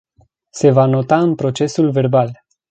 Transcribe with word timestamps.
Se 0.51 0.71
va 0.71 0.85
nota 0.87 1.19
în 1.19 1.35
procesul 1.35 1.91
verbal. 1.91 2.41